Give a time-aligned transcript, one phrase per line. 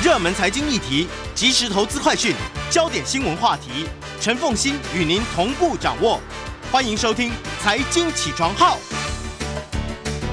[0.00, 2.32] 热门财经议题、即时投资快讯、
[2.70, 3.84] 焦点新闻话题，
[4.20, 6.20] 陈凤欣与您同步掌握。
[6.70, 8.76] 欢迎收听《财经起床号》。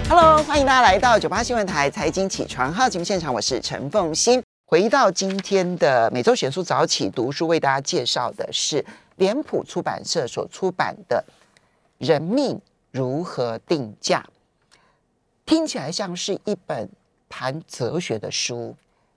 [0.07, 4.39] Hello，欢迎大家来到九八新闻台财经起床号节目现场，我是陈凤欣。
[4.67, 8.85] 回到今天的每周选书早起读书，为大家介绍的是
[9.15, 11.25] 脸谱出版社所出版的
[12.07, 12.61] 《人命
[12.91, 14.23] 如何定价》，
[15.43, 16.87] 听起来像是一本
[17.27, 18.75] 谈哲学的书，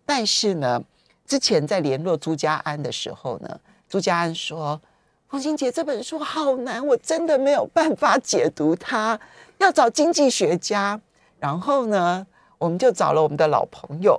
[0.08, 0.82] 但是呢，
[1.26, 4.80] 之前在联络朱家安的时候呢，朱家安说
[5.28, 9.20] ：“凤欣杰，这本书好难，我真的没有办法解读它。”
[9.58, 10.98] 要找经济学家，
[11.38, 12.26] 然后呢，
[12.56, 14.18] 我们就找了我们的老朋友，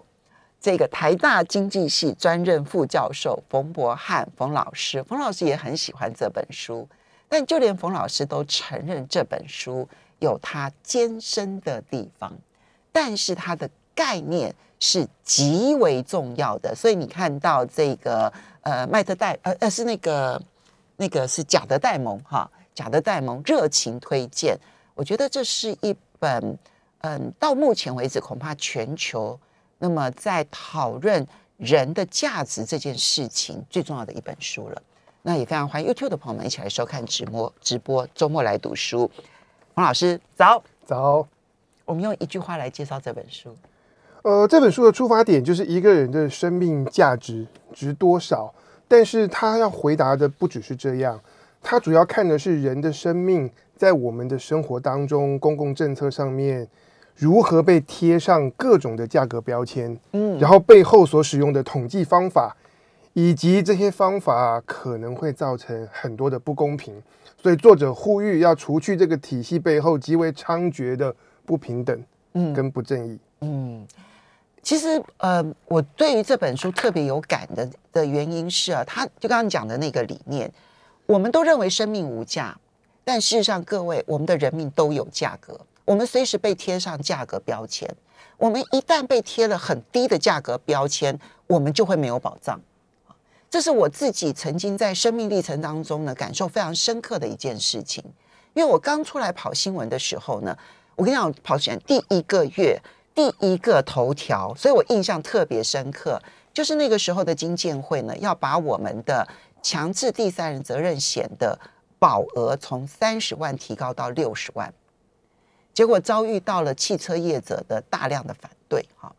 [0.62, 5.02] 这个台大经济系专任副教授冯博翰冯老师。
[5.02, 6.88] 冯老师也很喜欢这本书，
[7.28, 12.32] 但就连冯老师都承认这本书有它艰深的地方，
[12.92, 16.74] 但是它的概念是极为重要的。
[16.76, 20.42] 所以你看到这个呃麦特戴呃呃是那个
[20.98, 24.58] 那个是贾德戴蒙哈，贾德戴蒙热情推荐。
[24.96, 26.58] 我觉得这是一本，
[27.00, 29.40] 嗯，到目前为止恐怕全球
[29.78, 31.26] 那么在讨论
[31.58, 34.82] 人的价值这件事情最重要的一本书了。
[35.22, 39.10] 那也非常欢迎 YouTube 的朋友们一起来收看直播直播，周末来读书。
[39.76, 41.28] 王老师早，早。
[41.86, 43.56] 我们用一句话来介绍这本书。
[44.24, 48.54] 呃，这本书的出发点就是一个人的生命价值值多少，
[48.88, 51.20] 但是他要回答的不只是这样，
[51.62, 53.50] 他主要看的是人的生命。
[53.80, 56.68] 在我们的生活当中，公共政策上面
[57.16, 62.54] 如何被贴上各种的价格标签，嗯，然后背后所使用的统计方法，
[63.14, 67.02] 以及这些方法可能会造成很多的不公平，
[67.42, 73.88] 所以作者呼吁要除去这个体系背后极为猖獗的不平等，嗯，跟不正义，嗯，
[74.62, 80.52] 其实呃，我对于这本书特别有感的的原因是啊，他就刚刚讲的那个理念，
[81.06, 82.58] 我们都认为生命无价。
[83.04, 87.90] 但事实上，各位，我们的人命都有价格，我们随时被贴上价格标签。
[88.38, 91.18] 我们一旦被贴了很低的价格标签，
[91.48, 92.62] 我们就会没有保障。
[93.50, 98.04] 这是我自己曾经在生命历程当中呢，感受非常深刻的一件事情。
[98.54, 100.56] 因为我刚出来跑新闻的时候呢，
[100.96, 102.80] 我跟你讲，跑新闻第一个月
[103.20, 106.22] 第一个头条，所以我印象特别深刻，
[106.54, 109.28] 就是那个时候的金建会呢，要把我们的
[109.62, 111.60] 强制第三人责任险的。
[112.02, 114.74] 保额从三十万提高到六十万，
[115.74, 118.86] 结果遭遇到了汽车业者的大量的反对。
[118.96, 119.14] 哈，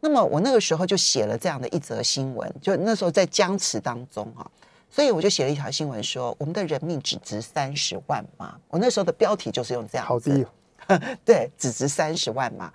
[0.00, 4.50] 那么我那个时候就写了这样的一则新闻，就那时候在僵持当中哈，
[4.90, 8.58] 所以我就写了一条新闻说：我们的人命只值三十万吗？
[8.68, 10.46] 我那时候的标题就是用这样，好低，
[11.22, 12.72] 对，只值三十万嘛。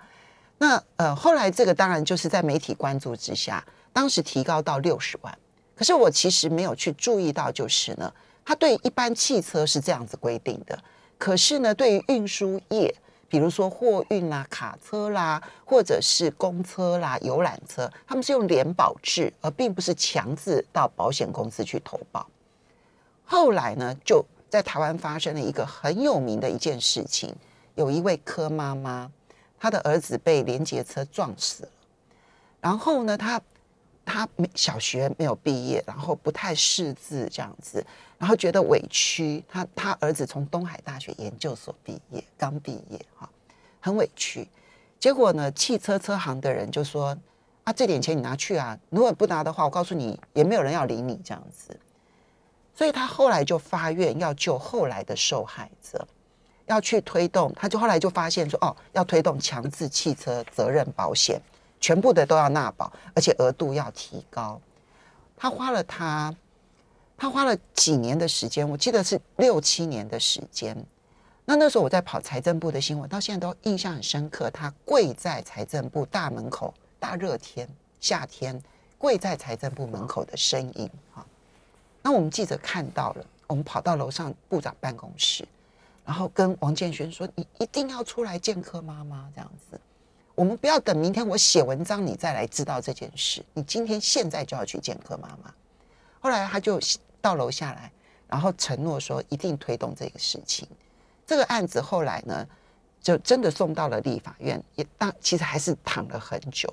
[0.62, 5.36] 那呃，后来这个当然就是在媒体关注之下，当时提高到六十万，
[5.74, 8.12] 可是我其实没有去注意到，就是呢。
[8.44, 10.78] 它对一般汽车是这样子规定的，
[11.18, 12.94] 可是呢，对于运输业，
[13.28, 22.24] 比如说货运啦、卡车啦，或者是公车啦、游览车，他们是用联保制，而并不是强制到保险公司去投保。
[23.24, 27.34] 后来呢，就在台湾发生了一个很有名的一件事情，
[27.74, 29.10] 有一位柯妈妈，
[29.62, 31.70] 他的儿子被连接车撞死了，
[32.60, 33.40] 然后呢，他。
[34.04, 37.86] 他没小学没有毕业，然后不太识字这样子，
[38.18, 39.44] 然后觉得委屈。
[39.48, 43.30] 他他儿子从东海大学研究所毕业，刚毕业哈，
[43.80, 44.48] 很委屈。
[44.98, 47.16] 结果呢，汽车车行的人就说
[47.62, 51.78] ：“啊，这点钱你拿去啊，如果不拿的话，我告诉你，也没有人要理你这样子。”
[52.74, 56.04] 所以他后来就发愿要救后来的受害者，
[56.66, 57.52] 要去推动。
[57.54, 61.40] 他就后来就发现说：“哦，要推动强制汽车责任保险。”
[61.80, 64.60] 全部的都要纳保，而且额度要提高。
[65.36, 66.32] 他花了他，
[67.18, 70.76] 他花了几年的时间，我记得是六七年的时间。
[71.44, 74.48] 那那时候我在跑财政部的新闻，到现在都印象很深刻。
[74.52, 77.68] 他跪在财政部大门口，大热天
[78.00, 78.62] 夏天
[78.96, 81.26] 跪在财政部门口的身影啊。
[82.00, 85.44] 那我们记者看到了，我们跑到楼上部长办公室，
[86.04, 89.80] 然后跟王建轩说：“你一定要出来见柯妈妈这样子。”
[90.34, 93.44] 我们不要等明天我写文章，你再来知道这件事。
[93.52, 95.54] 你今天现在就要去见柯妈妈。
[96.20, 96.80] 后来他就
[97.20, 97.92] 到楼下来，
[98.28, 100.66] 然后承诺说一定推动这个事情。
[101.26, 102.46] 这个案子后来呢，
[103.00, 106.72] 就真的送到了立法院，也当其实还是躺了很久，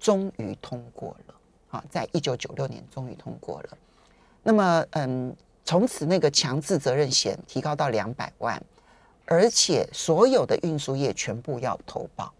[0.00, 1.34] 终于通过了。
[1.68, 3.78] 好，在一九九六年终于通过了。
[4.42, 5.36] 那么，嗯，
[5.66, 8.62] 从此那个强制责任险提高到两百万，
[9.26, 12.32] 而且所有的运输业全部要投保。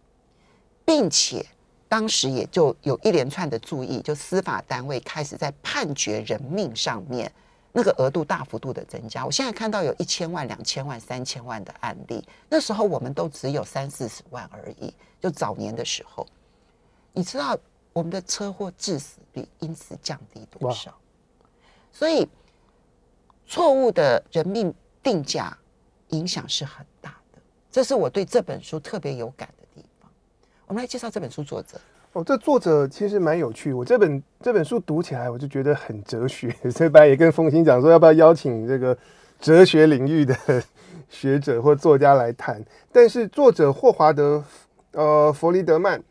[0.84, 1.44] 并且
[1.88, 7.31] 当时也就有一连串的注意，就司法单位开始在判决人命上面
[7.73, 9.26] 那个额度大幅度的增加。
[9.26, 14.94] 我现在看到有一千万、两千万、三千万的案例，那时候我们都只有三四十万而已。
[15.20, 16.25] 就早年的时候，
[17.12, 17.58] 你知道
[17.93, 20.96] 我们的车祸致死率因此降低多少？
[21.93, 22.28] 所以
[23.46, 25.56] 错误的人命定价
[26.08, 27.38] 影响是很大的，
[27.70, 30.10] 这是我对这本书特别有感的地方。
[30.66, 31.81] 我们来介绍这本书作者。
[32.12, 33.72] 哦，这作者其实蛮有趣。
[33.72, 36.50] 我这本这本书读起来，我就觉得很哲学。
[36.70, 38.96] 所以白也跟凤欣讲说，要不要邀请这个
[39.38, 40.34] 哲学领域的
[41.10, 42.64] 学者或作家来谈。
[42.90, 44.42] 但是作者霍华德
[44.92, 46.02] 呃弗里德曼，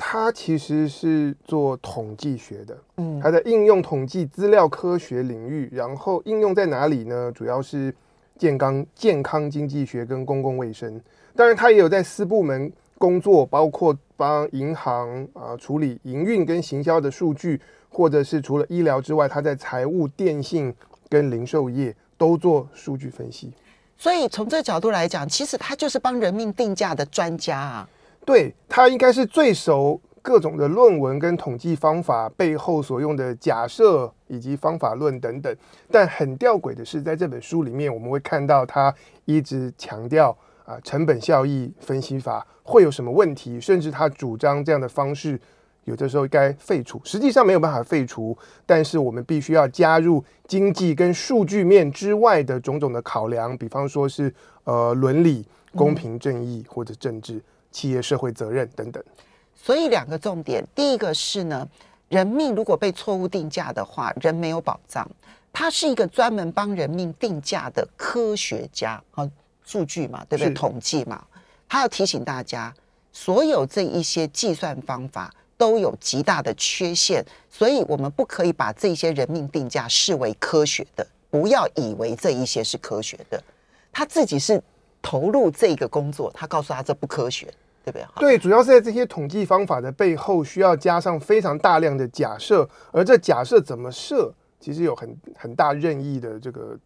[0.00, 7.32] 他其实是做统计学的，嗯他在应用统计资料科学领域，然后应用在哪里呢？
[7.32, 7.92] 主要是
[8.38, 10.98] 健康健康经济学跟公共卫生。
[11.34, 17.60] 当然，他也有在私部门工作，包括帮银行啊、处理营运跟行销的数据，
[17.90, 20.72] 或者是除了医疗之外，他在财务、电信
[21.08, 23.52] 跟零售业都做数据分析。
[23.96, 27.88] 所以从这角度来讲，其实他就是帮人命定价的专家啊。
[28.28, 35.56] 对他应该是最熟各种的论文跟统计方法背后所用的假设以及方法论等等。
[35.90, 38.94] 但很吊诡的是，在这本书里面，我们会看到他
[39.24, 40.36] 一直强调
[40.66, 45.40] 啊成本效益分析法会有什么问题，甚至他主张这样的方式
[45.84, 48.36] 有的时候该废除，实际上没有办法废除，
[48.66, 54.30] 但是我们必须要加入经济跟数据面之外的种种的考量，比方说是
[54.64, 57.40] 呃伦理、公平正义或者政治。
[57.70, 59.02] 企业社会责任等等，
[59.54, 61.68] 所以两个重点，第一个是呢，
[62.08, 65.08] 人命如果被错误定价的话，人没有保障。
[65.52, 69.28] 他是一个专门帮人命定价的科学家，啊，
[69.64, 70.54] 数据嘛，对不对？
[70.54, 71.24] 统计嘛，
[71.68, 72.72] 他要提醒大家，
[73.12, 83.42] 所有这一些计算方法都有极大的缺陷，所以我们不可以把这些人命定价视为科学的，不要以为这一些是科学的。
[83.90, 84.62] 他自己是
[85.00, 87.46] 投入这个工作，他告诉他这不科学，
[87.84, 88.06] 对不对？
[88.18, 96.76] 对，主要是在这些统计方法的背后，需要加上非常大量的假设，而这假设怎么设，其实有很很大任意的这个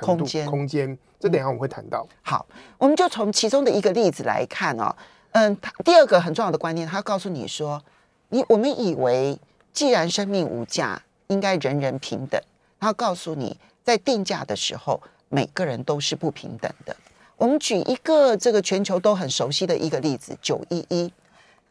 [0.00, 0.96] 空间空间。
[1.18, 2.06] 这等一下我们会谈到。
[2.22, 2.44] 好，
[2.76, 4.94] 我们就从其中的一个例子来看哦。
[5.32, 7.82] 嗯，他第二个很重要的观念，他告诉你说，
[8.28, 9.38] 你我们以为
[9.72, 12.40] 既然生命无价，应该人人平等。
[12.78, 16.94] 他告诉你，在定价的时候，每个人都是不平等的。
[17.36, 21.12] 我们举一个这个全球都很熟悉的一个例子：九一一。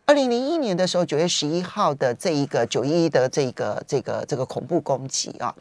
[0.06, 5.54] 二零零一年的时候，九月十一号的这一个九一一的这个这个这个恐怖攻击啊，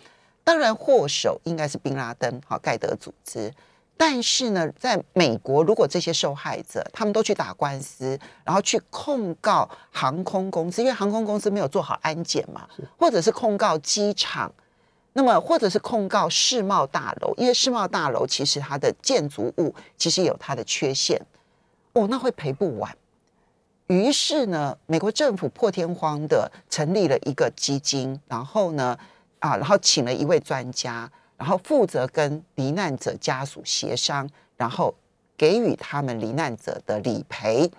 [0.45, 3.51] 当然祸首应该是宾拉登，哈盖德组织。
[3.97, 12.69] 但是呢，在美国，如果这些受害者他们都去打官司，然后去控告航空公司，因为航空公司没有做好安检嘛，
[12.99, 14.53] 或者是控告机场，
[15.15, 21.21] 那么或者是控告世贸大楼，因为世贸大楼其实它的建筑物其实有它的缺陷，
[21.95, 22.95] 哦，那会赔不完。
[23.87, 28.99] 于是呢，美国政府破天荒的成立了一个基金，然后呢，
[29.39, 34.95] 啊，然后请了一位专家，然后负责跟罹难者家属协商，然后
[35.37, 37.71] 给予他们罹难者的理赔。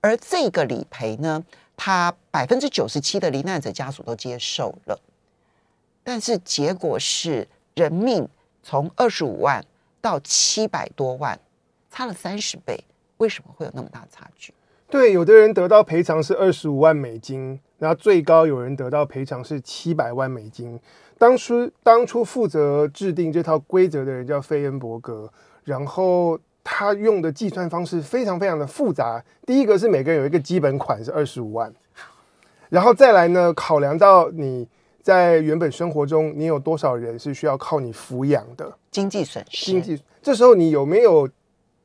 [0.00, 1.44] 而这个理赔呢，
[1.76, 4.98] 他百分之九十七的罹难者家属都接受了，
[6.08, 8.26] 但是结果是人命
[8.62, 9.62] 从二十五万
[10.00, 11.38] 到七百多万，
[11.90, 12.82] 差了三十倍。
[13.18, 14.54] 为什么会有那么大的差距？
[14.88, 20.80] 对，有的人得到赔偿是二十五万美金，然后最高有人得到赔偿是七百万美金。
[21.18, 25.30] 当初当初负责制定这套规则的人叫费恩伯格，
[25.64, 29.22] 然后他用的计算方式非常非常的复杂。
[29.44, 31.70] 第一个是每个人有一个基本款是二十五万，
[32.70, 34.66] 然后再来呢，考量到你
[35.08, 41.26] 在原本生活中你有多少人是需要靠你抚养的经济损失，经济，这时候你有没有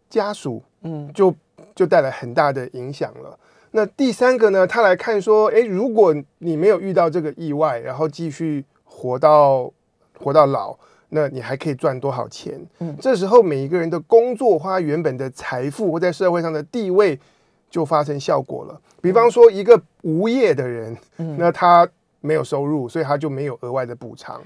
[0.10, 1.34] 家属，嗯，就
[1.74, 3.39] 就带来很大的影响了。
[3.72, 9.72] 那第三个呢，他来看说，诶，如果你没有遇到这个意外，然后继续活到
[10.20, 10.77] 活到老，
[11.08, 12.60] 那你还可以赚多少钱？
[12.80, 17.18] 嗯这时候每一个人的工作或他原本的财富或在社会上的地位
[17.70, 18.82] 就发生效果了。
[19.01, 21.88] 比方说，一个无业的人，嗯那他
[22.24, 24.42] 没有收入，所以他就没有额外的补偿。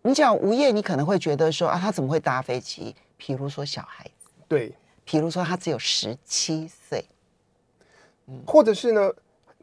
[0.00, 2.96] 你讲无业，你可能会觉得说啊，他怎么会搭飞机？
[3.20, 4.72] 譬如说小孩子，对，
[5.06, 7.04] 譬如说他只有十七岁，
[8.46, 9.12] 或者是呢，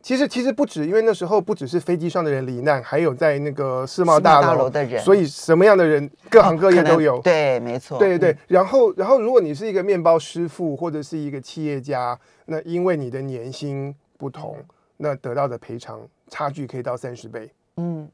[0.04, 5.02] 其实其实不止，因为那时候不只是飞机上的人罹难，还有在那个世贸大楼楼的人。
[5.04, 7.20] 所以什么样的人，各行各业都有。
[7.22, 14.58] 对，没错，对对对，然后然后如果你是一个面包师傅或者是一个企业家，那因为你的年薪不同，
[14.98, 17.51] 那得到的赔偿差距可以到三十倍。
[17.77, 18.10] 嗯，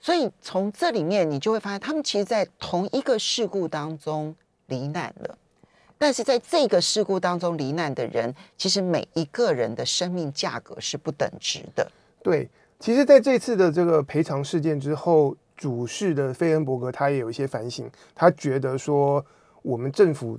[0.00, 4.34] 所以从这里面你就会发现，他们其实，在同一个事故当中
[4.66, 5.38] 罹难了，
[5.96, 11.90] 但是在这个事故当中罹难的人，其实每一个人的生命价格是不等值的。
[12.22, 19.24] 对，其实在这次的这个赔偿事件之后，主事的费恩伯格他也有一些反省，他觉得说，
[19.62, 20.38] 我们政府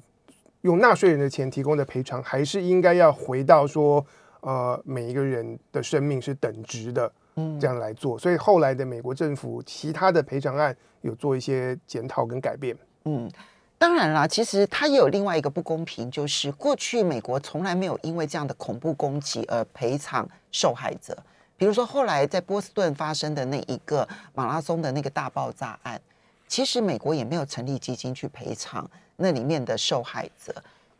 [0.61, 4.05] 用纳税人的钱提供的赔偿，还是应该要回到说，
[4.41, 7.11] 呃，每一个人的生命是等值的。
[7.35, 12.75] 嗯这样来做，所以后来的美国政府其他的赔偿案有做一些检讨跟改变。
[13.05, 13.31] 嗯，
[13.77, 21.17] 当然啦，其实它也有另外一个不公平，就是过去美国从来没有因为这样的恐怖攻击而赔偿受害者。
[21.55, 26.01] 比如说后来在波士顿发生的那一个马拉松的那个大爆炸案，
[26.45, 30.53] 其实美国也没有成立基金去赔偿那里面的受害者。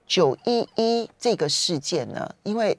[0.08, 2.78] 九一一这个事件呢，因为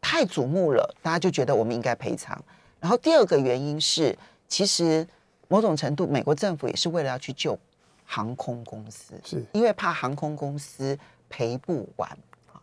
[0.00, 2.42] 太瞩目了，大家就觉得我们应该赔偿。
[2.80, 4.16] 然后第二个原因是，
[4.48, 5.06] 其实
[5.48, 7.58] 某种程度，美国政府也是为了要去救
[8.04, 12.10] 航空公司，是因为怕航空公司赔不完
[12.52, 12.60] 啊。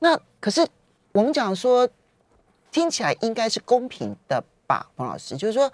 [0.00, 0.66] 那可是
[1.12, 1.88] 我们讲说，
[2.72, 5.72] 听起来应该是公平的吧，冯老师，就是说，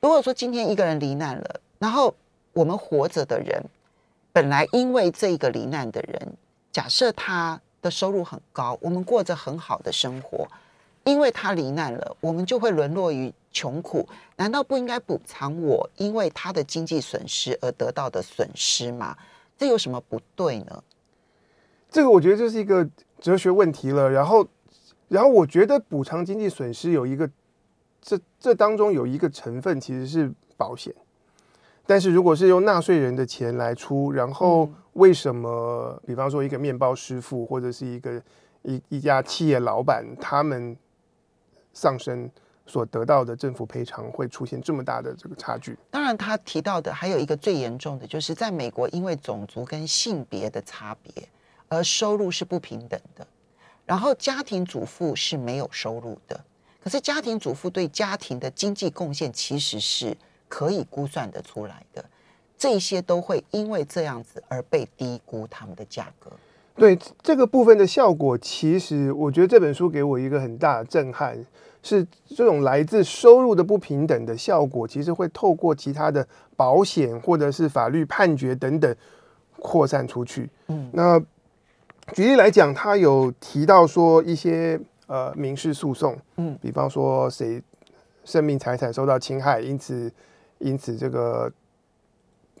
[0.00, 2.14] 如果说今天一个人罹难了，然后
[2.52, 3.62] 我们活着的人，
[4.32, 6.36] 本来因为这一个罹难的人，
[6.72, 10.48] 假设他的收入很高，我们过着很好的生活。
[11.04, 14.08] 因为他罹难了，我们就会沦落于穷苦。
[14.36, 19.16] 难道不应该补偿我因为他的经济损失而得到的损失吗？
[19.58, 20.84] 这有什么不对呢？
[21.90, 22.88] 这个我觉得就是一个
[23.20, 24.08] 哲学问题了。
[24.08, 24.46] 然后，
[25.08, 27.28] 然后我觉得补偿经济损失有一个，
[28.00, 30.94] 这这当中有一个成分其实是保险。
[31.86, 38.22] 但是如果是用纳税人的钱来出，然后为什么，比方说一个面包师傅或者是一个
[38.62, 40.76] 一一家企业老板，他们
[41.72, 42.30] 上升
[42.66, 45.76] 所得到的政府赔偿会出现这么大的这个差距。
[45.90, 51.12] 当然，他提到的还有一个最严重的，就是在美国，因为种族跟性别的差别，
[51.68, 53.26] 而收入是不平等的。
[53.84, 56.40] 然后，家庭主妇是没有收入的，
[56.82, 60.16] 可是家庭主妇对家庭的经济贡献其实是
[60.52, 62.04] 可以估算得出来的。
[62.58, 66.30] 这些都会因为这样子而被低估他们的价格。
[66.76, 71.42] 对这个部分的效果，其实我觉得这本书给我一个很大的震撼。
[71.84, 72.06] 是
[72.36, 78.94] 这种来自收入的不平等的效果，其实会透过其他的保险或者是法律判决等等
[79.58, 80.48] 扩散出去。
[80.68, 81.20] 嗯，那
[82.12, 84.78] 举例来讲，他有提到说一些
[85.08, 87.60] 呃民事诉讼，嗯，比方说谁
[88.24, 90.08] 生命财产受到侵害，因此
[90.62, 91.52] 因此这个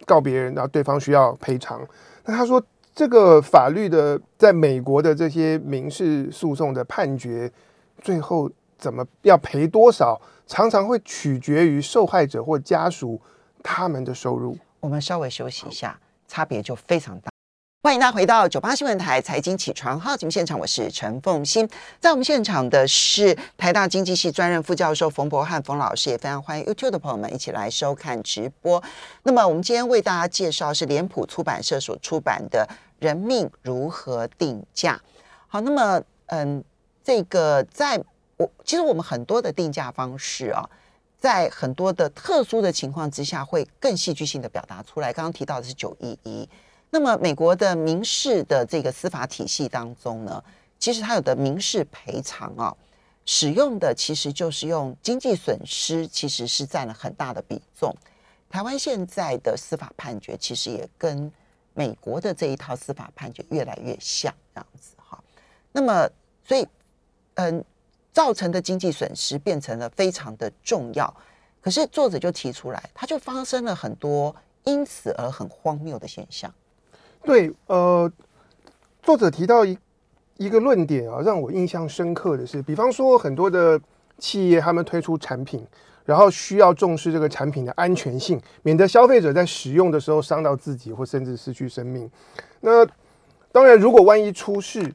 [0.04, 1.80] 告别人，然后对方需要赔偿。
[2.24, 2.62] 那他说
[2.94, 7.50] 这个法律的在美国的这些民事诉讼的判决
[8.00, 8.50] 最后。
[8.78, 13.20] 怎么要赔多少，常常会取决于受害者或家属
[13.62, 14.58] 他们的收入。
[14.80, 17.31] 我们稍微休息一下，差别就非常大。
[17.84, 21.68] 欢迎大家回到九八新闻台财经起床号节目现场，我是陈凤欣。
[21.98, 28.80] 在我们现场的是台大经济系专任副教授冯博翰冯老师，也非常欢迎 YouTube 的朋友们一起来收看直播。
[29.24, 32.64] 那么我们今天为大家介绍是脸谱出版社所出版的
[33.04, 34.94] 《人命如何定价》。
[35.48, 36.62] 好，那么嗯，
[37.02, 38.00] 这个在
[38.36, 40.64] 我其实我们很多的定价方式啊，
[41.18, 45.12] 在很多的特殊的情况之下，会更戏剧性的表达出来。
[45.12, 46.48] 刚刚提到的是九一一，
[46.92, 50.44] 那么美国的民事的这个司法体系当中呢，
[50.78, 52.76] 其实它有的民事赔偿啊，
[53.24, 57.92] 使用的其实就是用经济损失，其实是占了很大的比重。
[58.50, 61.32] 台湾现在的司法判决其实也跟
[61.72, 65.18] 美国的这一套司法判决越来越像这样子哈。
[65.72, 66.06] 那么，
[66.46, 66.68] 所以
[67.34, 67.64] 嗯。
[68.14, 71.16] 造成的经济损失变成了非常的重要，
[71.62, 76.52] 可是作者就提出来，他就发生了很多因此而很荒谬的现象。
[77.24, 78.10] 对，呃，
[79.02, 79.78] 作者提到一
[80.38, 83.80] 一个论点啊，让我印象深刻的是，比方说很多的
[84.18, 85.64] 企业他们推出产品，
[86.04, 92.10] 然后需要重视这个产品的安全性，免得消费者在使用的时候伤到自己或甚至失去生命。
[92.60, 92.84] 那
[93.52, 94.92] 当然，如果万一出事，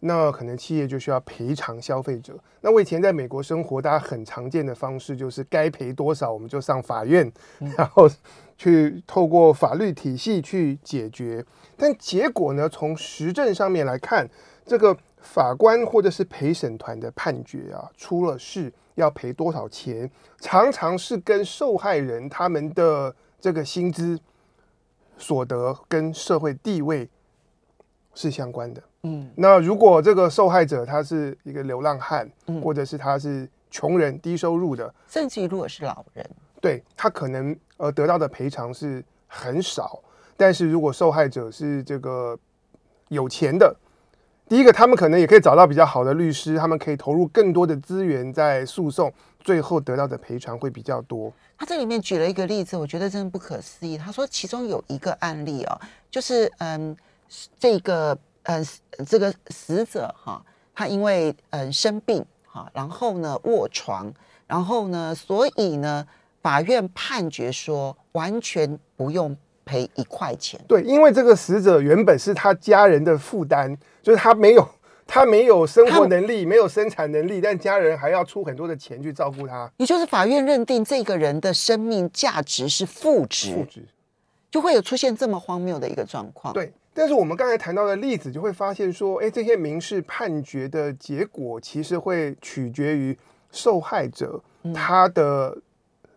[0.00, 2.34] 那可能企业就需要赔偿消费者。
[2.60, 7.32] 那我以前在美国生活，大家很常见的方式就是该赔多少，我们就上法院，
[7.76, 8.08] 然后
[8.62, 11.44] 去透过法律体系去解决。
[11.76, 14.28] 但结果呢，从实证上面来看，
[14.64, 24.16] 这个法官或者是陪审团的判决啊，出了事要赔多少钱，常常是跟受害人他们的这个薪资、
[25.18, 27.08] 所得跟社会地位
[28.14, 28.80] 是相关的。
[29.02, 32.30] 嗯，那如果这个受害者他是一个流浪汉，
[32.62, 36.24] 或者是他是穷人、低收入的，甚至于如果是老人，
[36.62, 40.00] 对他可能呃得到的赔偿是很少，
[40.36, 42.38] 但是如果受害者是这个
[43.08, 43.76] 有钱的，
[44.48, 51.32] 第一个他们可能也可以找到比较好的律师，他们可以投入更多的资源在诉讼，最后得到的赔偿会比较多。
[51.58, 53.98] 他这里面举了一个例子，我觉得真的不可思议。
[53.98, 56.96] 他说其中有一个案例哦，就是嗯，
[57.58, 58.64] 这个嗯
[59.06, 64.12] 这个死者哈，他因为嗯生病哈，然后呢卧床，
[64.46, 66.06] 然后呢，所以呢，
[66.42, 70.60] 法院判决说完全不用赔一块钱。
[70.66, 74.68] 对，因为这个死者原本是他家人的负担，就是他没有
[75.06, 79.70] 他没有生活能力，没有生产能力，但家人还要出很多的钱去照顾他。
[79.76, 83.86] 也就是法院认定这个人的生命价值是负值，负值
[84.50, 93.16] 就会有出现这么荒谬的一个状况。，对，但是我们刚才谈到的例子，就会发现说，哎，这些民事判决的结果其实会取决于
[93.50, 94.40] 受害者
[94.74, 95.56] 他的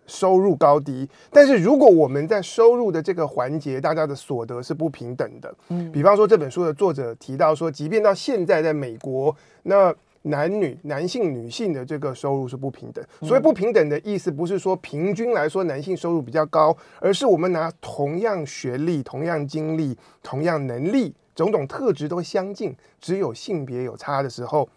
[0.08, 1.08] 收入高低。
[1.32, 9.94] 但是如果我们在收入的这个环节，大家的所得是不平等的，嗯比方说这本书的作者提到说，即便到现在在美国，那
[10.24, 13.06] 男女、男性、女性的这个收入是不平等。
[13.22, 24.68] 所谓不平等的意思，不是说平均来说男性收入比较高，而是我们拿同样学历、同样经历、同样能力，种种特质都相近，只有性别有差的时候，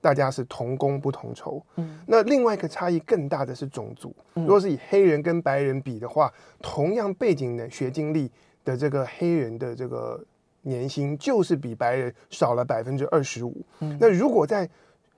[0.00, 1.62] 大家是同工不同酬。
[1.76, 8.30] 嗯那另外一个差异更大的是种族，如果是以黑人跟白人比的话，同样背景的学经历
[8.64, 10.22] 的这个黑人的这个
[10.62, 13.54] 年薪就是比白人少了百分之二十五。
[14.00, 14.68] 那如果在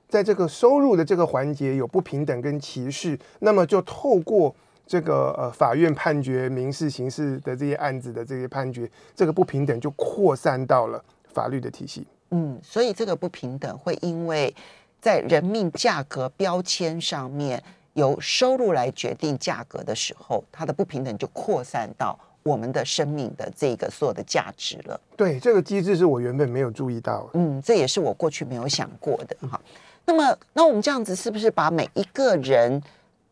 [0.09, 12.05] 在这个收入的这个环节有不平等跟歧视，那么就透过这个呃法院判决民事、刑事的这些案子的这些判决，这个不平等就扩散到了法律的体系。
[12.31, 14.55] 嗯，所以这个不平等会因为
[15.01, 17.63] 在人命价格标签上面
[17.95, 25.01] 由收入来决定价格的时候，它的不平等就扩散到我们的生命的这个所有的价值了。
[25.17, 27.31] 对，这个机制是我原本没有注意到的。
[27.35, 29.61] 嗯，这也是我过去没有想过的哈。
[30.07, 32.83] 那么，那我们这样子是不是把每一个人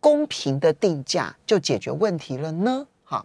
[0.00, 2.86] 公平的定价就解决问题了呢？
[3.04, 3.24] 哈，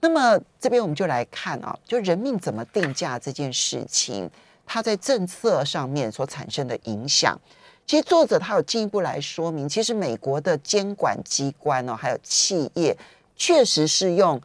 [0.00, 4.30] 那么这边我们就来看啊，就人命怎么定价这件事情，
[4.68, 7.36] 它在政策上面所产生的影响。
[7.86, 12.94] 其实作者他有进一步来说明，其实美国的监管机关哦，还有企业，
[13.34, 14.38] 确实是用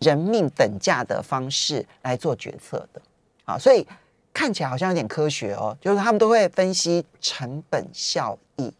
[0.00, 3.00] 人命等价的方式来做决策的。
[3.44, 3.86] 啊，所以
[4.34, 8.74] 看起来好像有点科学哦，就是他们都会分析成本效益。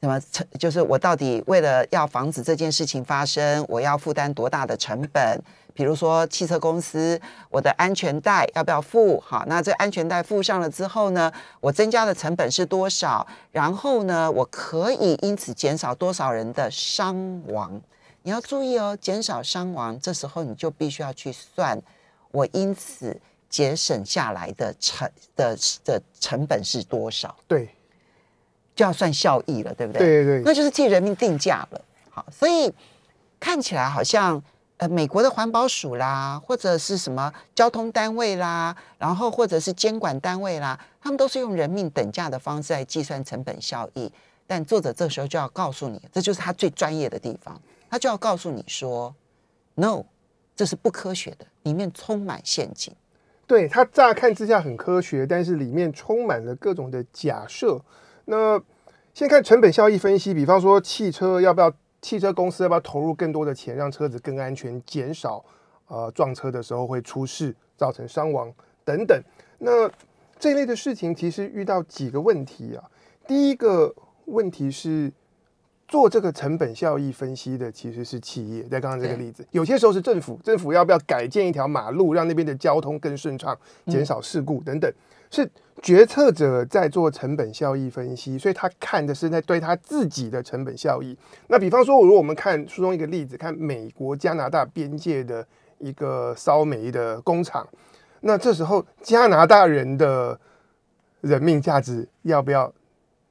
[0.00, 5.42] 那么成就是我到底为了要防止这件事情发生，我要负担多大的成本？
[5.74, 9.18] 比如说汽车公司，我的安全带要不要付？
[9.20, 13.26] 好，那这安全带付上了之后呢，我增加的成本是多少？
[13.50, 17.80] 然后呢，我可以因此减少多少人的伤亡？
[18.22, 21.80] 你要注意哦，减少伤亡，这时候你就必须要去算，
[22.30, 27.68] 我因此节省下来的成的的成本是多少，对，
[28.76, 29.98] 就要算效益了，对不对？
[29.98, 31.80] 对对对那就是替人民定价了。
[32.10, 32.72] 好，所以
[33.40, 34.40] 看起来好像
[34.82, 44.10] 呃，美国的环保署啦，或者是什么交通单位啦，然后或者是监管单位啦，他们都是用人命等价的方式来计算成本效益。
[44.44, 49.14] 但作者这时候就要告诉你，这就是他最专业的地方，他就要告诉你说
[49.76, 50.02] ，no，
[50.56, 52.92] 这是不科学的，里面充满陷阱。
[53.46, 57.80] 对，他乍看之下很科学，但是里面充满了各种的假设。
[58.24, 58.60] 那
[59.14, 65.42] 先看成本效益分析，比方说汽车要不要，汽车公司要不要投入更多的钱，让车子更安全，减少
[65.86, 68.52] 呃撞车的时候会出事，造成伤亡
[68.84, 69.18] 等等。
[69.58, 69.90] 那
[70.38, 72.84] 这一类的事情其实遇到几个问题啊。
[73.26, 73.94] 第一个
[74.26, 75.10] 问题是。
[75.88, 83.54] 做这个成本效益分析的其实是企业，在刚刚这个例子，有些时候是政府，政府要不要改建一条马路，让那边的交通更顺畅，
[83.88, 84.90] 减少事故等等，
[85.30, 85.46] 是
[85.82, 91.18] 决策者在做成本效益分析，所以他看的是在对他自己的成本效益。
[91.48, 95.44] 那比方说，如果我们看书中一个例子，看美国加拿大边界的
[95.78, 97.68] 一个烧煤的工厂，
[98.20, 100.38] 那这时候加拿大人的
[101.20, 102.72] 人命价值要不要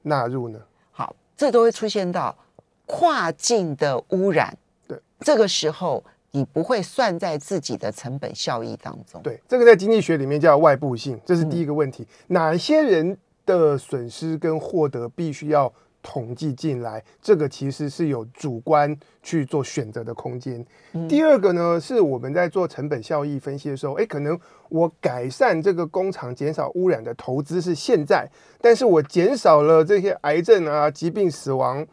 [0.01, 0.59] 纳入呢？
[0.91, 2.37] 好，这都会出现到
[2.85, 4.57] 跨境的污染。
[4.85, 9.21] 对，这个时候你不会算在自己的成本效益当中。
[9.21, 12.07] 对，这个在经济学里面叫外部性，这是第一个问题。
[12.27, 20.65] 哪些人的损失跟获得必须要统计进来，这个其实是有主观去做选择的空间。
[21.07, 24.39] 第二个呢，是我们在做成本效益分析的时候，诶，可能
[24.69, 28.27] 我改善这个工厂减少污染的投资是现在，
[28.59, 31.85] 但是我减少了这些癌症啊、疾病死亡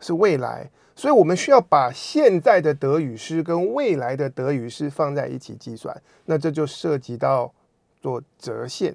[0.00, 7.52] 是未来，所以我们需要把现在的德语师跟未来的德语师放在一起计算，那这就涉及到
[8.00, 8.94] 做折现。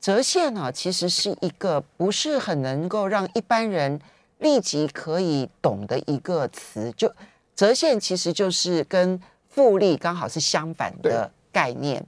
[0.00, 4.00] 折现呢，其实是一个不是很能够让一般人
[4.38, 6.92] 立即可以懂的一个词。
[6.96, 7.12] 就
[7.54, 12.04] 折现其实就是跟复利刚好是相反的概念。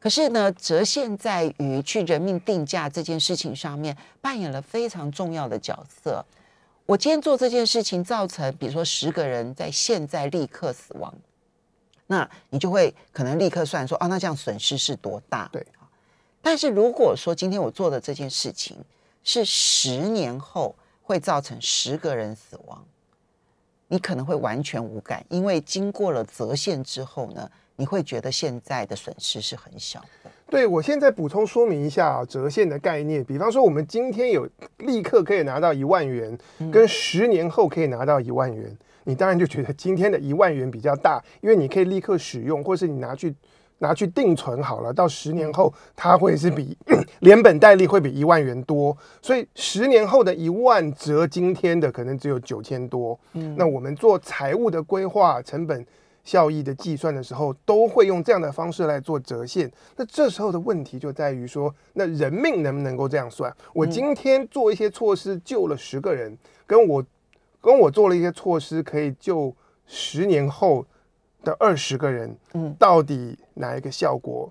[0.00, 6.24] 可是呢，折现在于去人命定价这件事情上面扮演了非常重要的角色。
[6.92, 11.14] 我今天做这件事情，造成比如说十个人在现在立刻死亡，
[12.06, 15.48] 那你就会可能立刻算说，哦，那这样损失是多大？
[15.50, 15.66] 对。
[16.42, 18.76] 但是如果说今天我做的这件事情
[19.24, 22.84] 是十年后会造成十个人死亡，
[23.88, 27.50] 你可能会完全无感，因为经过了折现之后呢，
[27.82, 30.30] 你会觉得现在的损失是很小的。
[30.48, 36.38] 对我现在补充说明一下啊，折现的概念，比方说我们今天有立刻可以拿到一万元，
[36.70, 43.34] 跟十年后可以拿到一万元，你当然就觉得今天的一万元比较大，因为你可以立刻使用，或是你拿去。
[43.78, 46.78] 拿去定存好了，到十年后它会是比
[47.18, 53.18] 连本带利会比一万元多，所以十年后的一万折今天的可能只有九千多。
[53.32, 55.84] 嗯，那我们做财务的规划、成本
[56.24, 59.70] 效益的计算的时候，都会用这样的方式来做折现。
[59.96, 63.54] 那这时候的问题就在于说，那人命能不能够这样算？
[63.72, 67.04] 我今天做一些措施救了十个人，跟我
[67.60, 69.54] 跟我做了一些措施可以救
[69.86, 70.86] 十年后。
[71.44, 74.48] 的二十个人，嗯，到底哪一个效果，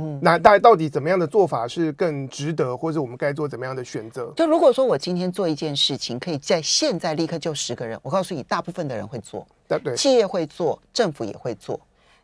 [0.00, 4.32] 嗯，那大到底怎么样的做法是更值得，或者我们该做怎么样的选择？
[4.36, 11.78] 就如果说我今天做一件事情，可以在现在立刻救十个人，我告诉你，大部分的人会做，对对，企业会做，政府也会做。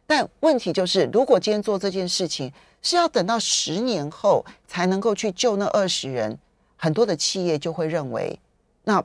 [0.06, 6.38] 但问题就是，如果今天做这件事情是要等到十年后才能够去救那二十人，
[6.76, 8.38] 很多的企业就会认为
[8.84, 9.02] 那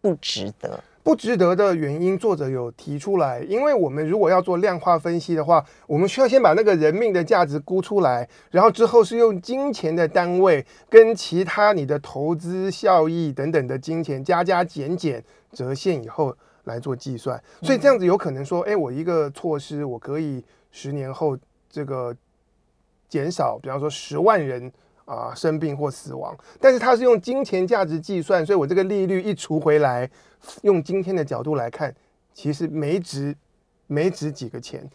[0.00, 0.78] 不值得。
[1.06, 3.40] 不值得的原因，作者有提出来。
[3.42, 17.40] 因为我们如果要做量化分析的话，我们需要先把那个人命的价值估出来，然后之后是用金钱的单位跟其他你的投资效益等等的金钱加加减减折现以后来做计算。
[17.62, 21.38] 所以这样子有可能说，哎，我一个措施我可以十年后
[21.70, 22.12] 这个
[23.08, 24.72] 减少，比方说十万人。
[25.06, 30.10] 啊，生病或死亡，但是它是用金钱价值计算，所以我这个利率一除回来，
[30.62, 31.94] 用今天的角度来看，
[32.34, 33.34] 其实没值，
[33.86, 34.86] 没值几个钱。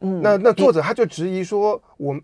[0.00, 2.20] 嗯，那那作者他就质疑说，我们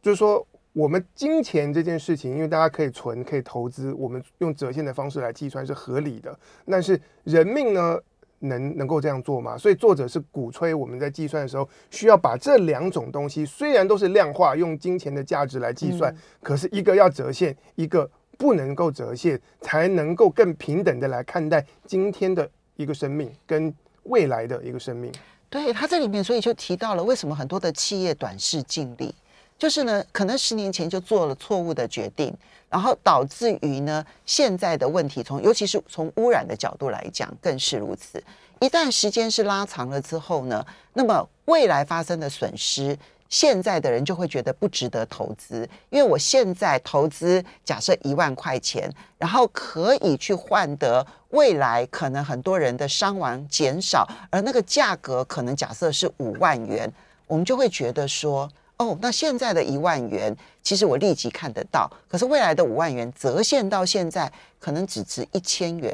[0.00, 8.00] 就是说，我们金钱这件事情，因为大家可以存，可以投资，我们用折现的方式来计算是合理的，但是人命呢？
[8.40, 9.56] 能能够这样做吗？
[9.56, 23.74] 所以作者是鼓吹我们在计算的时候，需要把这两种东西，虽然都是量化，用金钱的价值来计算，可是一个要折现，一个不能够折现，才能够更平等的来看待今天的一个生命跟
[24.04, 25.12] 未来的一个生命。
[25.50, 29.14] 对他这里面，所以就提到了为什么很多的企业短视尽力，
[29.58, 32.32] 就是呢，可能十年前就做了错误的决定。
[32.70, 38.22] 然后导致于呢，现在的问题从尤其是从污染的角度来讲，更是如此。
[38.60, 42.94] 一旦时间是拉长了之后呢，那么未来发生的损失，
[43.30, 56.92] 现在的人就会觉得不值得投资，因为我现在投资假设一万块钱，然后可以去换得未来可能很多人的伤亡减少，而那个价格可能假设是五万元，
[57.26, 58.46] 我们就会觉得说。
[58.78, 61.90] 哦，那现在的一万元，其实我立即看得到。
[62.08, 65.92] 可是未来的五万元折现到现在，可能只值一千元，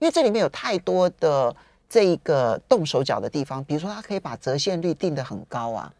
[0.00, 1.54] 因为这里面有太多的
[1.88, 3.62] 这一个动手脚的地方。
[3.62, 5.92] 比如说，它可以把折现率定得很高啊，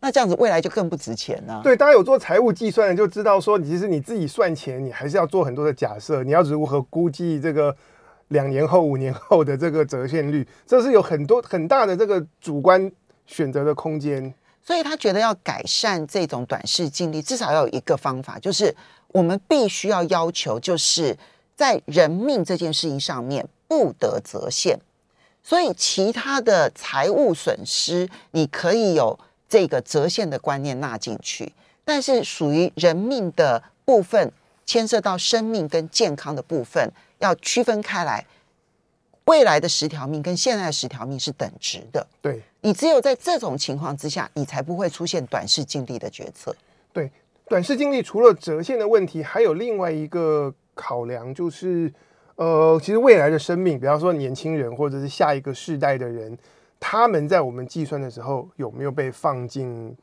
[0.00, 1.60] 那这样子未来就更不值钱了。
[1.62, 7.74] 对，大家有做财务计算的就知道，说其实你自己算钱，你还是要做很多的假设，你要如何估计这个
[8.28, 12.90] 两年后、五年后的这个折现率，这是有很多很大的这个主观
[13.26, 14.34] 选择的空间。
[14.66, 18.74] 所以他觉得要改善这种短视经历，至少要有一个方法，就是
[19.08, 21.16] 我们必须要要求，就是
[21.54, 24.76] 在人命这件事情上面不得折现。
[25.44, 29.16] 所以其他的财务损失，你可以有
[29.48, 31.52] 这个折现的观念纳进去，
[31.84, 34.32] 但是属于人命的部分，
[34.64, 38.26] 牵涉到生命跟健康的部分，要区分开来。
[39.26, 42.06] 未来的十条命跟现在的十条命是等值的。
[42.22, 46.54] 对，你只有在这种情况之下，你才不会出现短视尽力的决策。
[46.92, 47.10] 对，
[47.48, 51.92] 短视尽力除了折现的问题，还有另外一个考量就是，
[52.36, 56.38] 呃，其实未来的生命，比方说年轻人或者是下一个世代的人，
[56.78, 59.96] 他们在我们计算的时候有没有被放进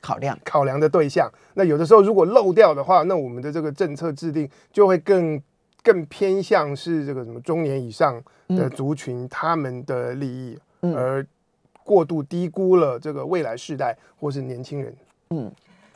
[0.00, 0.38] 考量。
[0.44, 1.28] 考量的对象？
[1.54, 5.42] 那有的时候如果漏掉的话，那我们的这个政策制定就会更
[5.86, 11.24] 更偏向是这个什么中年以上的族群、他们的利益，嗯而
[11.84, 14.92] 过度低估了这个未来世代或是年轻人。
[15.30, 15.52] 嗯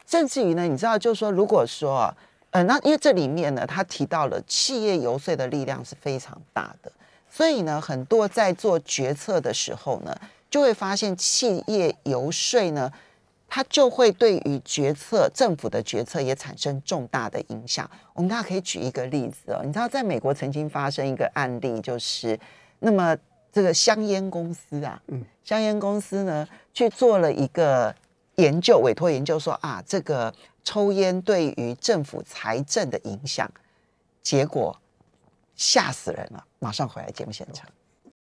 [0.07, 2.17] 甚至于呢，你知道，就是说，如果说啊，
[2.51, 6.93] 呃，那因为这里面呢，他提到了企业游说的力量是非常大的，
[7.29, 10.17] 所以呢，很多在做决策的时候呢，
[10.49, 12.93] 就会发现企业游说呢，
[13.53, 17.91] 它就会对于决策政府的决策也产生重大的影响。
[18.15, 22.39] 我们大家可以举一个例子哦，你知道，在美国曾经发生一个案例，就是
[22.79, 23.17] 那么
[23.53, 27.93] 这个香烟公司啊，嗯香烟公司呢去做了一个
[28.37, 30.33] 研究，委托研究说啊，这个
[30.63, 33.51] 抽烟对于政府财政的影响，
[34.23, 34.81] 结果
[35.57, 36.45] 吓死人了。
[36.61, 37.69] 马上回来节目现场。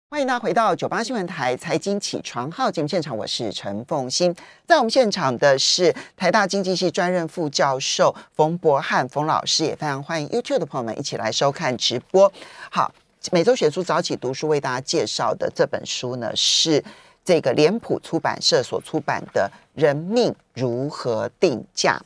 [0.09, 4.33] 欢迎大家回到九八新闻台财经起床号节目现场，我是陈凤欣。
[4.65, 12.31] 在我们现场的是台大经济系专任副教授冯博翰冯老师，也非常欢迎 YouTube 的朋友们一起来收看直播。
[12.71, 12.89] 好，
[13.33, 16.81] 每周选书早起读书为大家介绍的这本书呢，是
[17.25, 21.99] 这个脸谱出版社所出版的《人命如何定价》。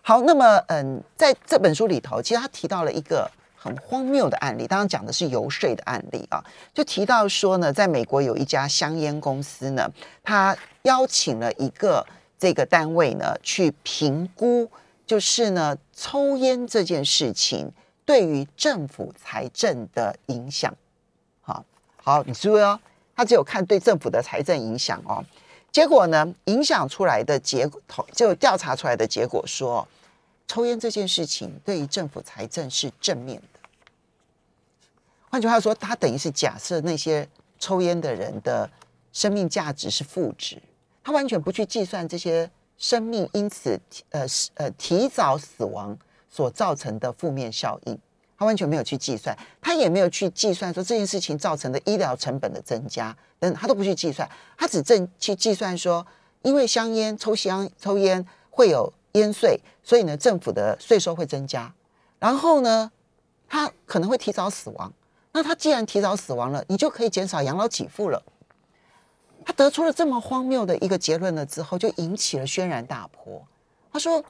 [0.00, 3.28] 好，那么嗯，在这本书里头，其实他提到了一个
[3.68, 9.90] 很荒谬的案例，当然讲的是游说的案例啊，就提到说呢，在美国有一家香烟公司呢，
[10.22, 12.06] 他邀请了一个
[12.38, 14.70] 这个单位呢去评估，
[15.06, 17.70] 就是呢抽烟这件事情
[18.06, 20.74] 对于政府财政的影响。
[21.42, 21.62] 好，
[22.02, 22.80] 好，你注意哦，
[23.14, 25.22] 他只有看对政府的财政影响哦。
[25.70, 29.86] 结果呢，影响出来的结果，就调查出来的结果说，
[30.46, 33.57] 抽烟这件事情对于政府财政是正面的。
[35.30, 38.68] 换句话说，他等于是假设那些抽烟的人的
[39.12, 40.60] 生命价值是负值，
[41.02, 43.78] 他完全不去计算这些生命因此
[44.10, 45.96] 呃呃提早死亡
[46.30, 47.98] 所造成的负面效应，
[48.38, 56.06] 他完全没有去计算，他也没有去计算说这件事情造成的医疗成本的增加等，他都不去计算，他只正去计算说，
[56.42, 61.72] 因为香烟抽香抽烟会有烟税，所以呢政府的税收会增加，
[62.18, 62.90] 然后呢
[63.48, 64.92] 他可能会提早死亡。
[65.30, 68.22] 那他既然提早死亡了，你就可以减少养老给付了。
[69.44, 73.46] 他得出了这么荒谬的一个结论了之后，就引起了轩然大波。
[73.92, 74.22] 他说：“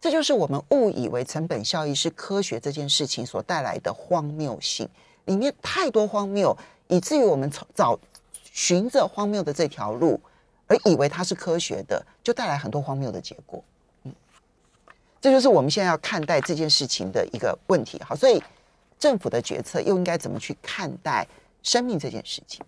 [0.00, 4.88] 这就是我们误以为成本效益是科学这件事情所带来的荒谬性，
[5.26, 6.56] 里面太多荒谬，
[6.88, 7.98] 以至于我们从找
[8.42, 10.18] 寻着荒谬的这条路，
[10.66, 13.62] 而以为它是科学的，就带来很多荒谬的结果。
[14.04, 14.12] 嗯，
[15.20, 18.00] 这就是我们现在要看待这件事情的一个问题。
[18.02, 18.42] 好，所以。”
[19.02, 21.26] 政府的决策又应该怎么去看待
[21.60, 22.64] 生命这件事情？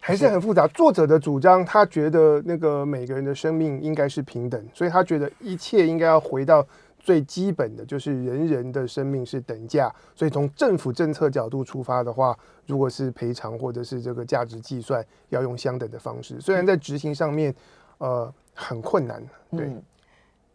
[0.00, 0.66] 还是很复杂。
[0.66, 6.66] 作者的主张，他觉得那个每个人的生命应该是平等，所以他觉得一切应该要回到
[6.98, 9.94] 最基本的，就是人人的生命是等价。
[10.16, 16.40] 所以从政府政策角度出发的话，如果是赔偿或者是这个价值计算，要用相等的方式。
[16.40, 17.54] 虽然在执行上面，
[17.98, 19.24] 呃，很困难。
[19.52, 19.80] 对，嗯、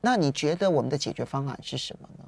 [0.01, 2.25] 那你觉得我们的解决方案是什么呢？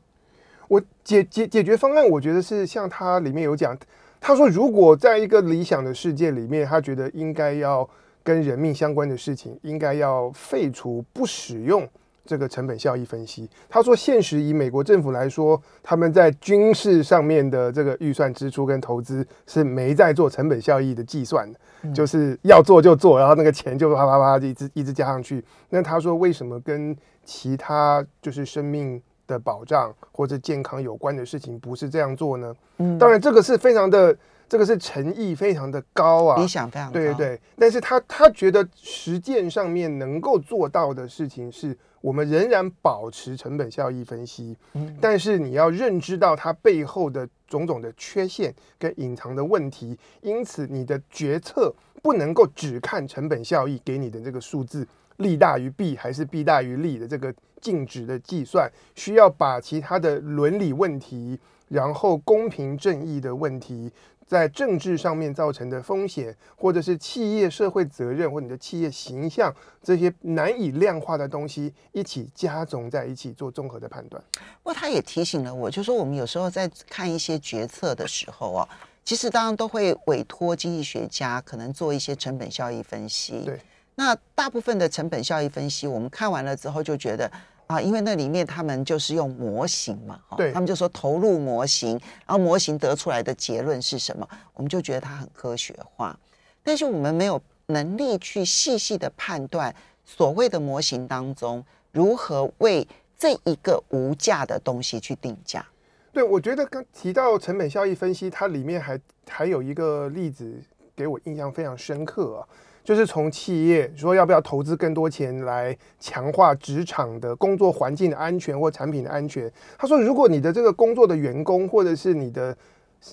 [0.69, 3.75] 我解解解决方案，我觉得是像他里面有讲，
[4.21, 7.89] 他说如果在一个理想的世界里面，他觉得应该要
[8.23, 11.89] 跟人命相关的事情，应该要废除不使用
[12.23, 13.49] 这个成本效益分析。
[13.67, 25.43] 他说，现实以美国政府来说，他们在军事上面的这个预算支出跟投资是没在做成本效益的计算的，嗯就是要做就做，然后那个钱就啪啪啪一直一直加上去。
[25.69, 29.01] 那他说，为什么跟其他就是生命？
[29.30, 32.56] 的保障或者健康有关的事情，不是这样做呢？
[32.78, 34.18] 嗯，当然这个是非常的，
[34.50, 37.42] 这个是诚意非常的高啊，理想非常高，对对对。
[37.58, 54.88] 但是他他觉得实践上面能够做到的事情是，我们仍然保持成本效益分析，嗯但是你要认知到它背后的种种的缺陷跟隐藏的问题，因此你的决策不能够只看成本效益给你的这个数字。
[55.19, 63.91] 利大于弊还是弊大于利的这个净值的计算，需要把其他的伦理问题，然后公平正义的问题，
[64.25, 69.53] 在政治上面造成的风险，或者是企业社会责任或你的企业形象
[69.84, 74.23] 这些难以量化的东西，一起加总在一起做综合的判断。
[74.34, 78.69] 不过他也提醒了我，就说我们有时候在看一些决策的时候啊，
[79.03, 83.41] 其实当然都会委托经济学家可能做一些成本效益分析。
[83.43, 83.60] 对。
[83.99, 87.29] 那大部分的成本效益分析，我们看完了之后就觉得，
[87.67, 90.53] 啊，因为那里面他们就是用模型嘛，哈对。
[90.53, 96.17] 他们就说投入模型，然后模型得出来的结论是什么，我们就觉得它很科学化，
[96.63, 105.65] 但是我们没有能力去细细的判断所谓的模型当中如何为这一个无价的东西去定价。
[106.13, 110.57] 对，我觉得刚提到成本效益分析，它里面还还有一个例子
[110.95, 112.47] 给我印象非常深刻啊，
[112.89, 119.47] 就是从企业说要不要投资更多钱来强化职场的工作环境的安全或产品的安全。
[119.78, 122.58] 他说，如果你的这个工作的员工或者是你的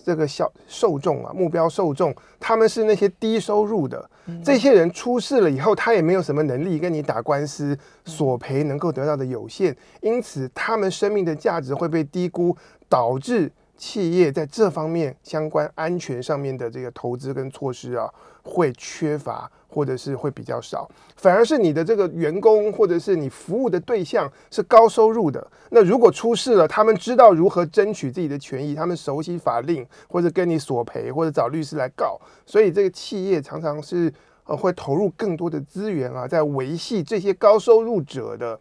[0.03, 4.11] 这个小受众啊，目标受众，他们是那些低收入的，
[4.43, 12.57] 这些人出事了以后，他也没有什么能力跟你打官司，索赔能够得到的有限，因此他们生命的价值会被低估，
[12.89, 18.11] 导致企业在这方面相关安全上面的这个投资跟措施啊，
[18.47, 34.11] 会缺乏或者是会比较少，反而是你的这个员工或者是你服务的对象是高收入的，那如果出事了，他们知道如何争取自己的权益，他们熟悉法令或者跟你索赔或者找律师来告，所以这个企业常常是
[34.45, 38.59] 呃会投入更多的资源啊，在维系这些高收入者的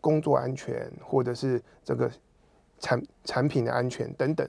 [0.00, 2.10] 工作安全或者是这个
[2.80, 4.46] 产产品的安全等等。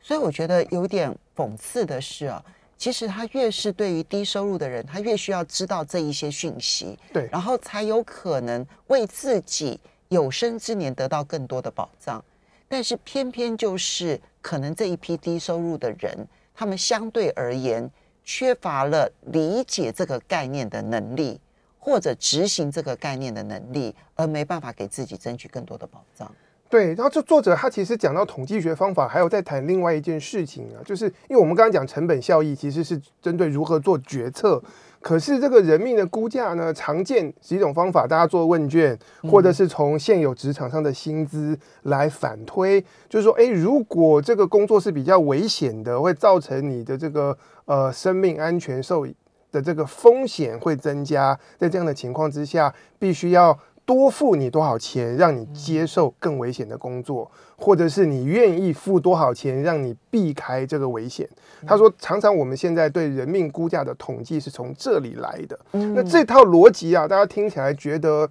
[0.00, 2.44] 所以我觉得有点讽刺的是啊，
[2.82, 12.20] 其实他越是对于低收入的人，他越需要知道这一些讯息，对然后才有可能为自己有生之年得到更多的保障。
[12.66, 17.88] 但是偏偏就是可能这一批低收入的人，他们相对而言
[18.24, 21.40] 缺乏了理解这个概念的能力，
[21.78, 26.28] 或者执行这个概念的能力，而没办法给自己争取更多的保障。
[26.72, 34.58] 对，然后这作者他其实讲到统计学方法，还有在谈另外一件事情啊，就是因为我们刚刚讲成本效益，其实是针对如何做决策。
[35.02, 38.98] 可是这个人命的估价呢，常见几种方法，大家做问卷，
[39.30, 49.06] 或者是从现有职场上的薪资来反推，就是说，诶，如果这个工作是比较危险的，会造成你的这个呃生命安全受
[49.50, 61.28] 的这个风险会增加，在这样的情况之下，必须要多付你多少钱，让你接受更危险的工作，或者是你愿意付多少钱，让你避开这个危险。
[61.66, 65.58] 他说，常常我们现在对人命估价的统计是从这里来的。
[65.72, 68.28] 那这套逻辑啊，大家听起来觉得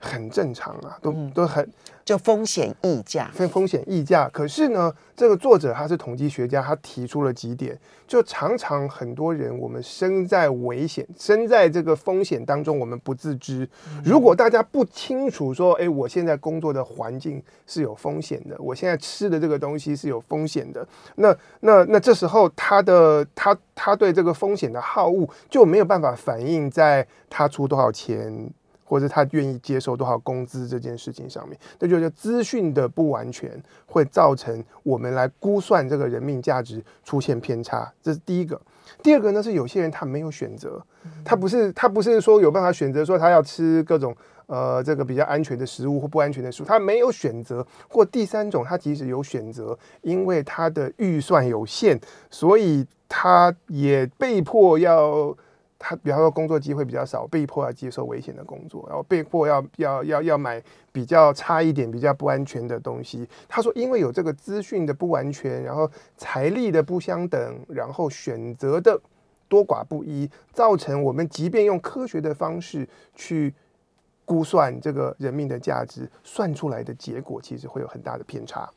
[0.00, 1.68] 很正常啊，都都很
[2.04, 4.28] 就风险溢价，风风险溢价。
[4.30, 13.68] 可是呢，这个作者他是统计学家，他提出了几点，就常常很多人我们身在危险，身在这个风险当中，我们不自知。
[14.02, 20.84] 如果大家不清楚说，哎，我现在工作的环境是有风险的，我现在吃的这个东西是有风险的，
[21.16, 28.50] 那那那这时候他的他他对这个风险的好恶就没有办法反映在他出多少钱。
[28.90, 33.48] 或者他愿意接受多少工资这件事情上面，那就是资讯的不完全
[33.86, 38.60] 会造成我们来估算这个人命价值出现偏差，这是第一个。
[39.00, 40.84] 第二个呢是有些人他没有选择，
[41.24, 44.12] 他不是他不是说有办法选择说他要吃各种
[44.46, 47.64] 呃这个比较安全的食物或不安全的食物，他没有选择。
[47.88, 51.96] 或第三种，他即使有选择，因为他的预算有限，
[52.28, 55.36] 所以他也被迫要。
[55.82, 60.62] 他比方说工作机会比较少，被迫要接受危险的工作，然后被迫要要要要买
[60.92, 63.26] 比较差一点、比较不安全的东西。
[63.48, 69.00] 他说，因为有这个资讯的不完全，然后财力的不相等，然后选择的
[69.48, 73.54] 多寡不一，造成我们即便用科学的方式去
[74.26, 78.70] 估算这个人命的价值，算出来的结果其实会有很大的偏差。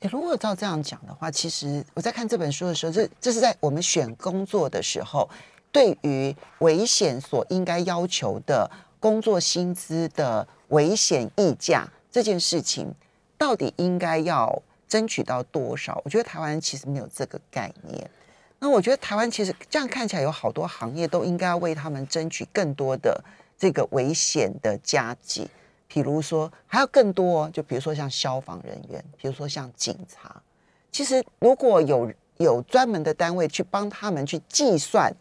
[0.00, 5.28] 诶，如果照这样讲的话，其实我在看这本书的时候，这这是在我们选工作的时候。
[5.70, 12.92] 对于危险所应该要求的工作薪资的危险溢价这件事情，
[13.36, 16.00] 到底应该要争取到多少？
[16.04, 18.10] 我觉得台湾其实没有这个概念。
[18.58, 23.22] 那我觉得台湾其实这样看起来有好多行业都应该要为他们争取更多的
[23.56, 25.48] 这个危险的加给，
[25.86, 30.42] 比如说还要更多，就比如说像消防人员，比如说像警察。
[30.90, 35.14] 其实如果有有专门的单位去帮他们去计算。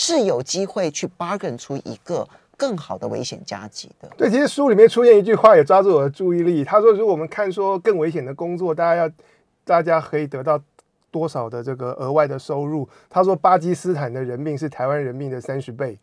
[0.00, 2.24] 是有机会去 bargain 出一个
[2.56, 4.08] 更好的危险加急的。
[4.16, 6.62] 对，其实书里面出现一句话也抓住我的注意力。
[6.62, 9.10] 他说：“如果我们看说更危险的工作，大家要
[9.64, 10.60] 大家可以得到
[11.10, 15.98] 多少的这个额外的收入？”他说：“巴基斯坦的人命是台湾人命的三十倍。”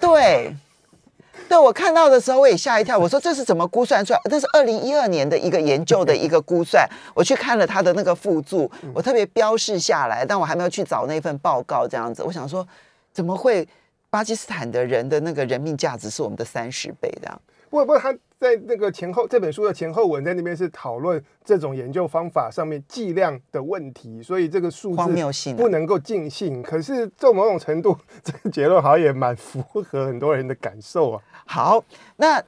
[0.00, 0.56] 对，
[1.46, 2.98] 对我看到的时候我也吓一跳。
[2.98, 4.20] 我说这是怎么估算出来？
[4.30, 6.88] 这是二零一二年的一个研究的一个估算。
[7.14, 11.86] 我去看了他的那个附注，我特别标示下来，但我还没有去找那份报告。
[11.86, 12.66] 这样子，我想说。
[13.14, 13.66] 怎么会
[14.10, 17.40] 巴基斯坦的人的那个人命价值是我们的三十倍这样？
[17.70, 26.62] 不过，不过他在那个前后这本书的前后文在那边是讨论这种研究方法上面剂量的问题，所以这个数字荒谬性啊不能够尽信。
[26.62, 31.22] 可是就某种程度，这个结论好像也蛮符合很多人的感受啊。
[31.46, 31.84] 好，
[32.16, 32.40] 那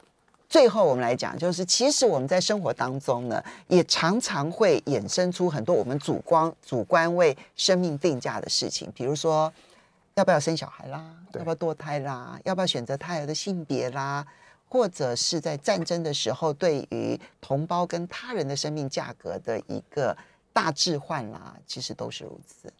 [0.48, 9.52] 最后我们来讲，就是其实我们在生活当中呢，也常常会衍生出很多我们主观主观为生命定价的事情，比如说
[10.16, 14.26] 要不要生小孩啦，要不要堕胎啦，要不要选择胎儿的性别啦。
[14.68, 20.16] 或者是在战争的时候，对于同胞跟他人的生命价格的一个
[20.52, 22.72] 大置换啦，其实都是如此。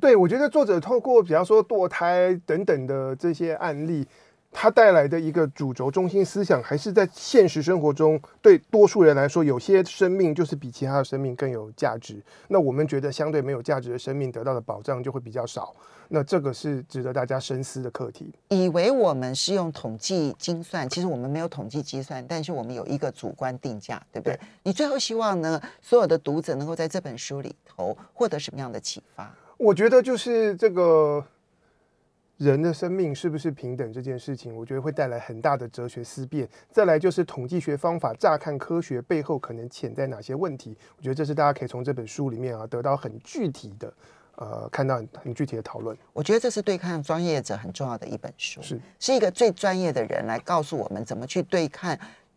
[0.00, 4.06] 对，我觉得作者透过比方说堕胎等等的这些案例，
[4.52, 12.20] 它带来的一个主轴中心思想，还是在现实生活中，对多数人来说，有些生命就是比其他的生命更有价值。
[12.48, 15.74] 那我们觉得相对没有价值的生命得到的保障就会比较少。
[16.12, 18.34] 那这个是值得大家深思的课题。
[18.48, 24.34] 以为我们是用统计精算，其实我们没有统计计算，但是我们有一个主观定价，对不对？
[24.34, 29.32] 对你最后希望呢，所有的读者能够在这本书里头获得什么样的启发？
[29.56, 31.24] 我觉得就是这个
[32.40, 36.48] 人的生命是不是平等这件事情，我觉得会带来很大的哲学思辨。
[36.70, 43.92] 再来就是统计学方法乍看科学背后可能潜在哪些问题，我觉得这是大家可以从这本书里面啊得到很具体的
[44.36, 45.94] 呃看到很很具体的讨论。
[46.14, 51.94] 我觉得这是对抗专业者很重要的一本书，是是一个最专业的人来告诉我们怎么去对抗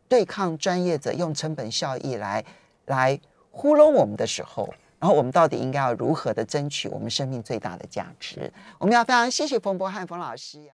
[0.10, 2.44] 对抗专业者用成本效益来
[2.88, 3.18] 来
[3.52, 4.68] 糊弄我们的时候。
[5.04, 8.50] 然后我们到底应该要如何的争取我们生命最大的价值？
[8.78, 10.72] 我们要非常谢谢冯博翰冯老师。